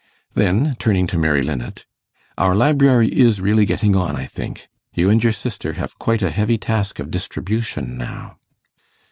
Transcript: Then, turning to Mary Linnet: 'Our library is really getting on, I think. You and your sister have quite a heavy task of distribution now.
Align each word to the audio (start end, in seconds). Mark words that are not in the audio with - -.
Then, 0.33 0.75
turning 0.79 1.05
to 1.13 1.17
Mary 1.19 1.43
Linnet: 1.43 1.85
'Our 2.35 2.55
library 2.55 3.09
is 3.09 3.39
really 3.39 3.67
getting 3.67 3.95
on, 3.95 4.15
I 4.15 4.25
think. 4.25 4.67
You 4.95 5.11
and 5.11 5.23
your 5.23 5.31
sister 5.31 5.73
have 5.73 5.99
quite 5.99 6.23
a 6.23 6.31
heavy 6.31 6.57
task 6.57 6.97
of 6.97 7.11
distribution 7.11 7.99
now. 7.99 8.37